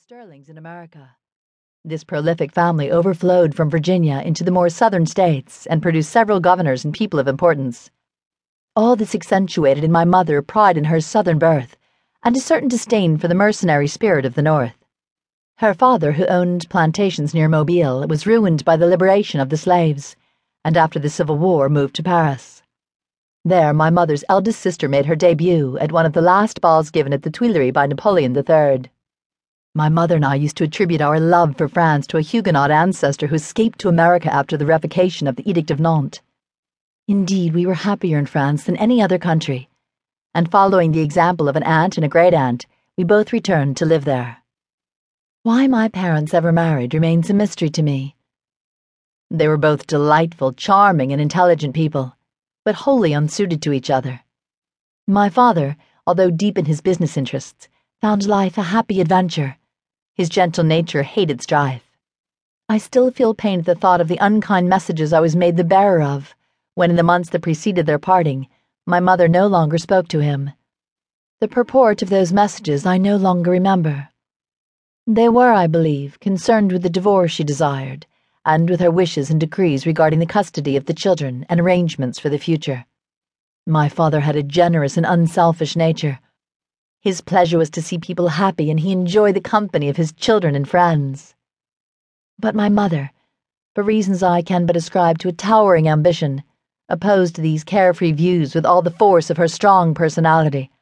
Sterlings 0.00 0.48
in 0.48 0.56
America. 0.56 1.16
This 1.84 2.04
prolific 2.04 2.52
family 2.52 2.88
overflowed 2.88 3.52
from 3.52 3.68
Virginia 3.68 4.22
into 4.24 4.44
the 4.44 4.52
more 4.52 4.68
southern 4.68 5.06
states 5.06 5.66
and 5.66 5.82
produced 5.82 6.12
several 6.12 6.38
governors 6.38 6.84
and 6.84 6.94
people 6.94 7.18
of 7.18 7.26
importance. 7.26 7.90
All 8.76 8.94
this 8.94 9.12
accentuated 9.12 9.82
in 9.82 9.90
my 9.90 10.04
mother 10.04 10.40
pride 10.40 10.76
in 10.76 10.84
her 10.84 11.00
southern 11.00 11.40
birth 11.40 11.76
and 12.22 12.36
a 12.36 12.40
certain 12.40 12.68
disdain 12.68 13.18
for 13.18 13.26
the 13.26 13.34
mercenary 13.34 13.88
spirit 13.88 14.24
of 14.24 14.36
the 14.36 14.42
North. 14.42 14.84
Her 15.56 15.74
father, 15.74 16.12
who 16.12 16.26
owned 16.26 16.70
plantations 16.70 17.34
near 17.34 17.48
Mobile, 17.48 18.06
was 18.06 18.24
ruined 18.24 18.64
by 18.64 18.76
the 18.76 18.86
liberation 18.86 19.40
of 19.40 19.48
the 19.48 19.56
slaves, 19.56 20.14
and 20.64 20.76
after 20.76 21.00
the 21.00 21.10
Civil 21.10 21.38
War 21.38 21.68
moved 21.68 21.96
to 21.96 22.04
Paris. 22.04 22.62
There, 23.44 23.72
my 23.74 23.90
mother's 23.90 24.24
eldest 24.28 24.60
sister 24.60 24.88
made 24.88 25.06
her 25.06 25.16
debut 25.16 25.76
at 25.78 25.90
one 25.90 26.06
of 26.06 26.12
the 26.12 26.22
last 26.22 26.60
balls 26.60 26.92
given 26.92 27.12
at 27.12 27.24
the 27.24 27.30
Tuileries 27.30 27.72
by 27.72 27.86
Napoleon 27.88 28.36
III. 28.36 28.90
My 29.78 29.88
mother 29.88 30.16
and 30.16 30.24
I 30.24 30.34
used 30.34 30.56
to 30.56 30.64
attribute 30.64 31.00
our 31.00 31.20
love 31.20 31.56
for 31.56 31.68
France 31.68 32.08
to 32.08 32.16
a 32.16 32.20
Huguenot 32.20 32.72
ancestor 32.72 33.28
who 33.28 33.36
escaped 33.36 33.78
to 33.78 33.88
America 33.88 34.28
after 34.34 34.56
the 34.56 34.66
revocation 34.66 35.28
of 35.28 35.36
the 35.36 35.48
Edict 35.48 35.70
of 35.70 35.78
Nantes. 35.78 36.20
Indeed, 37.06 37.54
we 37.54 37.64
were 37.64 37.74
happier 37.74 38.18
in 38.18 38.26
France 38.26 38.64
than 38.64 38.76
any 38.76 39.00
other 39.00 39.18
country, 39.18 39.68
and 40.34 40.50
following 40.50 40.90
the 40.90 41.00
example 41.00 41.48
of 41.48 41.54
an 41.54 41.62
aunt 41.62 41.96
and 41.96 42.04
a 42.04 42.08
great 42.08 42.34
aunt, 42.34 42.66
we 42.96 43.04
both 43.04 43.32
returned 43.32 43.76
to 43.76 43.86
live 43.86 44.04
there. 44.04 44.38
Why 45.44 45.68
my 45.68 45.86
parents 45.86 46.34
ever 46.34 46.50
married 46.50 46.92
remains 46.92 47.30
a 47.30 47.34
mystery 47.34 47.70
to 47.70 47.82
me. 47.84 48.16
They 49.30 49.46
were 49.46 49.56
both 49.56 49.86
delightful, 49.86 50.54
charming, 50.54 51.12
and 51.12 51.22
intelligent 51.22 51.76
people 51.76 52.16
but 52.64 52.74
wholly 52.74 53.12
unsuited 53.12 53.62
to 53.62 53.72
each 53.72 53.90
other. 53.90 54.22
My 55.06 55.30
father, 55.30 55.76
although 56.04 56.32
deep 56.32 56.58
in 56.58 56.64
his 56.64 56.80
business 56.80 57.16
interests, 57.16 57.68
found 58.00 58.26
life 58.26 58.58
a 58.58 58.62
happy 58.74 59.00
adventure. 59.00 59.56
His 60.18 60.28
gentle 60.28 60.64
nature 60.64 61.04
hated 61.04 61.40
strife. 61.40 61.84
I 62.68 62.78
still 62.78 63.12
feel 63.12 63.34
pain 63.34 63.60
at 63.60 63.66
the 63.66 63.76
thought 63.76 64.00
of 64.00 64.08
the 64.08 64.18
unkind 64.20 64.68
messages 64.68 65.12
I 65.12 65.20
was 65.20 65.36
made 65.36 65.56
the 65.56 65.62
bearer 65.62 66.02
of, 66.02 66.34
when 66.74 66.90
in 66.90 66.96
the 66.96 67.04
months 67.04 67.30
that 67.30 67.42
preceded 67.42 67.86
their 67.86 68.00
parting, 68.00 68.48
my 68.84 68.98
mother 68.98 69.28
no 69.28 69.46
longer 69.46 69.78
spoke 69.78 70.08
to 70.08 70.18
him. 70.18 70.50
The 71.40 71.46
purport 71.46 72.02
of 72.02 72.10
those 72.10 72.32
messages 72.32 72.84
I 72.84 72.98
no 72.98 73.16
longer 73.16 73.52
remember. 73.52 74.08
They 75.06 75.28
were, 75.28 75.52
I 75.52 75.68
believe, 75.68 76.18
concerned 76.18 76.72
with 76.72 76.82
the 76.82 76.90
divorce 76.90 77.30
she 77.30 77.44
desired 77.44 78.04
and 78.44 78.68
with 78.68 78.80
her 78.80 78.90
wishes 78.90 79.30
and 79.30 79.38
decrees 79.38 79.86
regarding 79.86 80.18
the 80.18 80.26
custody 80.26 80.76
of 80.76 80.86
the 80.86 80.94
children 80.94 81.46
and 81.48 81.60
arrangements 81.60 82.18
for 82.18 82.28
the 82.28 82.38
future. 82.38 82.86
My 83.68 83.88
father 83.88 84.18
had 84.18 84.34
a 84.34 84.42
generous 84.42 84.96
and 84.96 85.06
unselfish 85.06 85.76
nature. 85.76 86.18
His 87.00 87.20
pleasure 87.20 87.58
was 87.58 87.70
to 87.70 87.82
see 87.82 87.98
people 87.98 88.28
happy, 88.28 88.70
and 88.70 88.80
he 88.80 88.90
enjoyed 88.90 89.36
the 89.36 89.40
company 89.40 89.88
of 89.88 89.96
his 89.96 90.12
children 90.12 90.56
and 90.56 90.68
friends. 90.68 91.34
But 92.40 92.56
my 92.56 92.68
mother, 92.68 93.12
for 93.74 93.84
reasons 93.84 94.22
I 94.22 94.42
can 94.42 94.66
but 94.66 94.76
ascribe 94.76 95.18
to 95.18 95.28
a 95.28 95.32
towering 95.32 95.88
ambition, 95.88 96.42
opposed 96.88 97.36
these 97.36 97.62
carefree 97.62 98.12
views 98.12 98.54
with 98.54 98.66
all 98.66 98.82
the 98.82 98.90
force 98.90 99.30
of 99.30 99.36
her 99.36 99.46
strong 99.46 99.94
personality. 99.94 100.72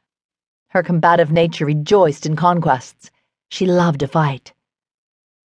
Her 0.69 0.81
combative 0.81 1.31
nature 1.31 1.65
rejoiced 1.65 2.25
in 2.25 2.35
conquests. 2.35 3.11
She 3.49 3.67
loved 3.67 4.01
a 4.01 4.07
fight. 4.07 4.53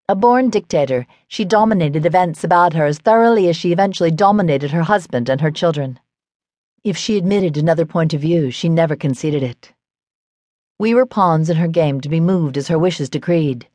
A 0.09 0.15
born 0.15 0.49
dictator, 0.49 1.05
she 1.27 1.45
dominated 1.45 2.05
events 2.05 2.43
about 2.43 2.73
her 2.73 2.85
as 2.85 2.97
thoroughly 2.97 3.47
as 3.47 3.55
she 3.55 3.71
eventually 3.71 4.09
dominated 4.09 4.71
her 4.71 4.83
husband 4.83 5.29
and 5.29 5.41
her 5.41 5.51
children. 5.51 5.99
If 6.83 6.97
she 6.97 7.17
admitted 7.17 7.57
another 7.57 7.85
point 7.85 8.13
of 8.15 8.21
view, 8.21 8.49
she 8.49 8.69
never 8.69 8.95
conceded 8.95 9.43
it. 9.43 9.73
We 10.79 10.93
were 10.93 11.05
pawns 11.05 11.49
in 11.49 11.57
her 11.57 11.67
game 11.67 12.01
to 12.01 12.09
be 12.09 12.19
moved 12.19 12.57
as 12.57 12.67
her 12.67 12.77
wishes 12.77 13.09
decreed. 13.09 13.67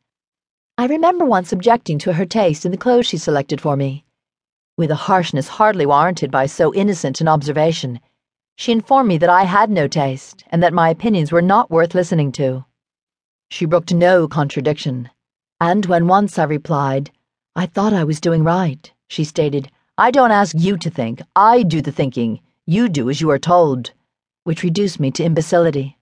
I 0.77 0.87
remember 0.87 1.25
once 1.25 1.51
objecting 1.51 1.99
to 1.99 2.13
her 2.13 2.25
taste 2.25 2.65
in 2.65 2.71
the 2.71 2.77
clothes 2.77 3.07
she 3.07 3.17
selected 3.17 3.59
for 3.59 3.75
me. 3.75 4.05
With 4.77 4.91
a 4.91 4.95
harshness 4.95 5.47
hardly 5.47 5.85
warranted 5.85 6.31
by 6.31 6.45
so 6.45 6.73
innocent 6.73 7.21
an 7.21 7.27
observation, 7.27 7.99
she 8.55 8.71
informed 8.71 9.09
me 9.09 9.17
that 9.17 9.29
I 9.29 9.43
had 9.43 9.69
no 9.69 9.87
taste 9.87 10.43
and 10.49 10.63
that 10.63 10.73
my 10.73 10.89
opinions 10.89 11.31
were 11.31 11.41
not 11.41 11.69
worth 11.69 11.93
listening 11.93 12.31
to. 12.33 12.65
She 13.49 13.65
brooked 13.65 13.93
no 13.93 14.27
contradiction 14.27 15.09
and 15.63 15.85
when 15.85 16.07
once 16.07 16.37
I 16.37 16.43
replied, 16.43 17.09
I 17.55 17.67
thought 17.67 17.93
I 17.93 18.03
was 18.03 18.19
doing 18.19 18.43
right, 18.43 18.91
she 19.07 19.23
stated, 19.23 19.71
I 19.97 20.11
don't 20.11 20.31
ask 20.31 20.53
you 20.59 20.75
to 20.75 20.89
think, 20.89 21.21
I 21.37 21.63
do 21.63 21.81
the 21.81 21.91
thinking. 21.93 22.41
You 22.65 22.89
do 22.89 23.09
as 23.09 23.21
you 23.21 23.29
are 23.29 23.39
told, 23.39 23.91
which 24.43 24.61
reduced 24.61 24.99
me 24.99 25.09
to 25.11 25.23
imbecility. 25.23 25.97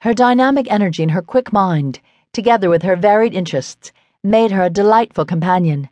Her 0.00 0.14
dynamic 0.14 0.70
energy 0.70 1.02
and 1.02 1.12
her 1.12 1.22
quick 1.22 1.52
mind, 1.52 2.00
together 2.32 2.68
with 2.68 2.82
her 2.82 2.96
varied 2.96 3.34
interests, 3.34 3.92
made 4.22 4.50
her 4.50 4.62
a 4.62 4.70
delightful 4.70 5.24
companion. 5.24 5.88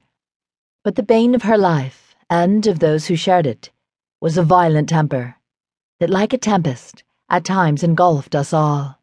But 0.82 0.96
the 0.96 1.02
bane 1.02 1.34
of 1.34 1.42
her 1.42 1.56
life, 1.56 2.14
and 2.28 2.66
of 2.66 2.80
those 2.80 3.06
who 3.06 3.16
shared 3.16 3.46
it, 3.46 3.70
was 4.20 4.36
a 4.36 4.42
violent 4.42 4.88
temper 4.88 5.36
that, 6.00 6.10
like 6.10 6.32
a 6.32 6.38
tempest, 6.38 7.02
at 7.30 7.44
times 7.44 7.82
engulfed 7.82 8.34
us 8.34 8.52
all. 8.52 9.00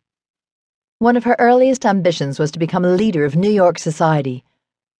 One 0.99 1.17
of 1.17 1.23
her 1.23 1.35
earliest 1.39 1.85
ambitions 1.85 2.37
was 2.37 2.51
to 2.51 2.59
become 2.59 2.85
a 2.85 2.95
leader 2.95 3.25
of 3.25 3.35
New 3.35 3.49
York 3.49 3.79
society. 3.79 4.43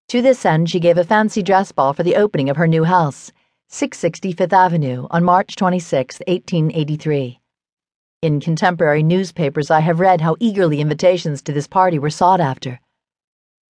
To 0.08 0.22
this 0.22 0.46
end, 0.46 0.70
she 0.70 0.80
gave 0.80 0.98
a 0.98 1.04
fancy 1.04 1.44
dress 1.44 1.72
ball 1.72 1.94
for 1.94 2.04
the 2.04 2.16
opening 2.16 2.50
of 2.50 2.58
her 2.58 2.68
new 2.68 2.86
house, 2.86 3.32
660 3.68 4.32
Fifth 4.34 4.54
Avenue, 4.54 5.08
on 5.12 5.24
March 5.24 5.56
26, 5.56 6.22
1883. 6.28 7.41
In 8.22 8.40
contemporary 8.40 9.02
newspapers, 9.02 9.72
I 9.72 9.80
have 9.80 10.00
read 10.00 10.22
how 10.22 10.36
eagerly 10.40 10.80
invitations 10.80 11.42
to 11.42 11.52
this 11.52 11.66
party 11.66 11.98
were 11.98 12.12
sought 12.12 12.40
after. 12.40 12.80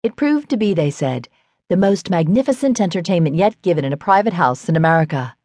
It 0.01 0.15
proved 0.15 0.49
to 0.49 0.57
be, 0.57 0.73
they 0.73 0.89
said, 0.89 1.29
the 1.67 1.77
most 1.77 2.09
magnificent 2.09 2.81
entertainment 2.81 3.35
yet 3.35 3.61
given 3.61 3.85
in 3.85 3.93
a 3.93 3.97
private 3.97 4.33
house 4.33 4.67
in 4.67 4.75
America. 4.75 5.35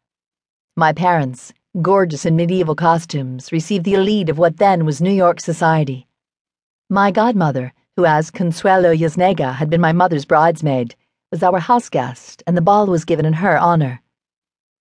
My 0.75 0.91
parents, 0.91 1.53
gorgeous 1.83 2.25
in 2.25 2.35
medieval 2.35 2.73
costumes, 2.73 3.51
received 3.51 3.85
the 3.85 3.93
elite 3.93 4.29
of 4.29 4.39
what 4.39 4.57
then 4.57 4.85
was 4.85 5.01
New 5.01 5.13
York 5.13 5.39
society. 5.39 6.07
My 6.89 7.11
godmother, 7.11 7.73
who 7.95 8.05
as 8.05 8.31
Consuelo 8.31 8.91
Yznaga 8.91 9.53
had 9.53 9.69
been 9.69 9.81
my 9.81 9.93
mother's 9.93 10.25
bridesmaid, 10.25 10.95
was 11.31 11.43
our 11.43 11.59
house 11.59 11.89
guest, 11.89 12.41
and 12.47 12.57
the 12.57 12.61
ball 12.61 12.87
was 12.87 13.05
given 13.05 13.27
in 13.27 13.33
her 13.33 13.55
honor. 13.55 14.01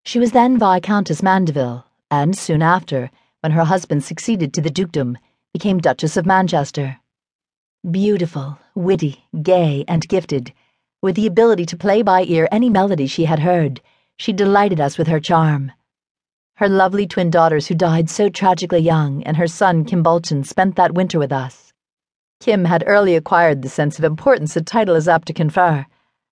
She 0.07 0.19
was 0.19 0.33
then 0.33 0.59
Viscountess 0.59 1.23
Mandeville, 1.23 1.84
and 2.11 2.34
soon 2.34 2.63
after, 2.63 3.11
when 3.44 3.53
her 3.53 3.65
husband 3.65 4.03
succeeded 4.03 4.55
to 4.55 4.62
the 4.62 4.71
dukedom, 4.71 5.19
became 5.53 5.77
Duchess 5.77 6.16
of 6.16 6.25
Manchester. 6.25 6.99
Beautiful, 7.91 8.59
witty, 8.75 9.27
gay, 9.43 9.84
and 9.87 10.09
gifted, 10.09 10.55
with 11.03 11.15
the 11.15 11.27
ability 11.27 11.66
to 11.66 11.77
play 11.77 12.00
by 12.00 12.25
ear 12.25 12.49
any 12.50 12.71
melody 12.71 13.06
she 13.06 13.27
had 13.27 13.41
heard, 13.41 13.83
she 14.16 14.33
delighted 14.33 14.81
us 14.81 14.97
with 14.97 15.09
her 15.09 15.21
charm. 15.21 15.72
Her 16.54 16.71
lovely 16.71 17.06
twin 17.06 17.28
daughters, 17.28 17.66
who 17.66 17.75
died 17.75 18.09
so 18.09 18.31
tragically 18.31 18.78
young, 18.78 19.22
and 19.25 19.37
her 19.37 19.47
son, 19.47 19.84
Kim 19.84 20.03
Bolton, 20.03 20.43
spent 20.43 20.77
that 20.77 20.94
winter 20.94 21.19
with 21.19 21.31
us. 21.31 21.71
Kim 22.41 22.65
had 22.65 22.83
early 22.87 23.15
acquired 23.15 23.60
the 23.60 23.69
sense 23.69 23.99
of 23.99 24.06
importance 24.06 24.56
a 24.56 24.62
title 24.62 24.97
is 24.97 25.06
apt 25.06 25.27
to 25.27 25.34
confer, 25.34 25.84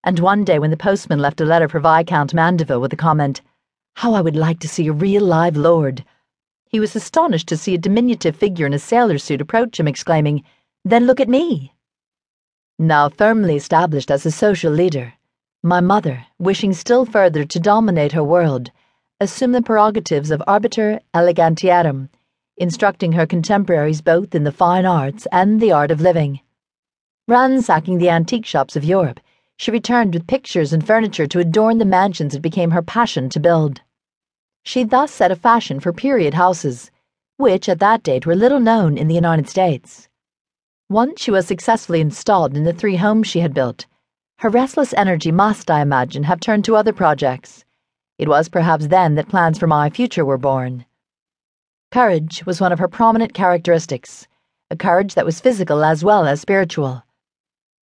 and 0.03 0.19
one 0.19 0.45
day 0.45 0.59
when 0.59 0.71
the 0.71 0.79
postman 0.79 1.19
left 1.19 1.43
a 1.43 1.45
letter 1.45 1.69
for 1.69 1.79
Viscount 1.79 2.33
Mandeville 2.33 2.81
with 2.81 2.91
the 2.91 2.97
comment, 2.97 3.43
How 3.97 4.15
I 4.15 4.23
would 4.23 4.35
like 4.35 4.61
to 4.61 4.69
see 4.69 4.87
a 4.89 4.95
real 4.95 5.23
live 5.23 5.59
lord, 5.59 6.07
he 6.73 6.81
was 6.81 6.97
astonished 6.97 7.47
to 7.49 7.57
see 7.57 7.75
a 7.75 7.79
diminutive 7.79 8.35
figure 8.35 8.67
in 8.67 8.73
a 8.73 8.79
sailor 8.79 9.19
suit 9.19 9.41
approach 9.41 9.79
him, 9.79 9.87
exclaiming, 9.87 10.43
Then 10.85 11.07
look 11.07 11.21
at 11.21 11.29
me. 11.29 11.75
Now 12.79 13.09
firmly 13.09 13.55
established 13.55 14.11
as 14.11 14.27
a 14.27 14.31
social 14.31 14.73
leader, 14.73 15.13
my 15.63 15.81
mother, 15.81 16.27
wishing 16.39 16.73
still 16.73 17.05
further 17.05 17.45
to 17.45 17.61
dominate 17.61 18.13
her 18.13 18.25
world, 18.25 18.73
assumed 19.21 19.55
the 19.55 19.63
prerogatives 19.63 20.31
of 20.33 20.43
arbiter 20.49 20.99
elegantiarum 21.15 22.09
instructing 22.57 23.13
her 23.13 23.27
contemporaries 23.27 24.01
both 24.03 24.35
in 24.35 24.45
the 24.45 24.53
fine 24.53 24.85
arts 24.85 25.27
and 25.33 25.61
the 25.61 25.73
art 25.73 25.91
of 25.91 26.01
living. 26.01 26.41
Ransacking 27.27 27.99
the 27.99 28.11
antique 28.11 28.47
shops 28.47 28.77
of 28.77 28.85
Europe, 28.85 29.21
she 29.57 29.71
returned 29.71 30.15
with 30.15 30.27
pictures 30.27 30.73
and 30.73 30.87
furniture 30.87 31.27
to 31.27 31.39
adorn 31.39 31.79
the 31.79 31.85
mansions 31.85 32.35
it 32.35 32.43
became 32.43 32.71
her 32.71 32.83
passion 32.83 33.29
to 33.31 33.41
build. 33.41 33.81
She 34.65 34.85
thus 34.85 35.11
set 35.11 35.31
a 35.31 35.37
fashion 35.37 35.81
for 35.81 35.93
period 35.93 36.35
houses, 36.35 36.91
which 37.37 37.69
at 37.69 37.81
that 37.81 38.03
date 38.03 38.27
were 38.27 38.37
little 38.37 38.61
known 38.61 38.97
in 38.97 39.09
the 39.09 39.15
United 39.15 39.49
States. 39.49 40.09
Once 40.89 41.21
she 41.21 41.31
was 41.31 41.47
successfully 41.47 42.01
installed 42.01 42.57
in 42.57 42.65
the 42.65 42.73
three 42.73 42.97
homes 42.97 43.27
she 43.27 43.41
had 43.41 43.55
built, 43.55 43.87
her 44.39 44.51
restless 44.51 44.93
energy 44.95 45.33
must, 45.33 45.71
I 45.71 45.81
imagine, 45.81 46.25
have 46.25 46.41
turned 46.41 46.65
to 46.67 46.77
other 46.77 46.93
projects. 46.93 47.65
It 48.19 48.29
was 48.29 48.49
perhaps 48.49 48.89
then 48.89 49.15
that 49.17 49.29
plans 49.29 49.59
for 49.59 49.67
my 49.67 49.91
future 49.91 50.25
were 50.25 50.39
born. 50.39 50.85
Courage 51.91 52.47
was 52.47 52.61
one 52.61 52.73
of 52.73 52.79
her 52.79 52.89
prominent 52.89 53.35
characteristics, 53.35 54.27
a 54.71 54.77
courage 54.77 55.15
that 55.15 55.27
was 55.27 55.41
physical 55.41 55.85
as 55.85 56.05
well 56.05 56.27
as 56.27 56.41
spiritual. 56.41 57.03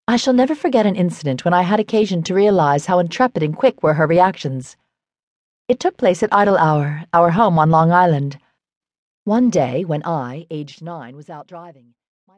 I 0.08 0.16
shall 0.16 0.34
never 0.34 0.54
forget 0.54 0.86
an 0.86 0.96
incident 0.96 1.44
when 1.44 1.54
I 1.54 1.62
had 1.62 1.78
occasion 1.78 2.22
to 2.24 2.34
realize 2.34 2.86
how 2.86 2.98
intrepid 2.98 3.42
and 3.42 3.56
quick 3.56 3.82
were 3.82 3.94
her 3.94 4.06
reactions. 4.06 4.76
It 5.70 5.78
took 5.78 5.96
place 5.96 6.20
at 6.24 6.34
Idle 6.34 6.58
Hour, 6.58 7.04
our 7.12 7.30
home 7.30 7.56
on 7.56 7.70
Long 7.70 7.92
Island. 7.92 8.40
One 9.22 9.50
day, 9.50 9.84
when 9.84 10.02
I, 10.04 10.48
aged 10.50 10.82
nine, 10.82 11.14
was 11.14 11.30
out 11.30 11.46
driving, 11.46 11.94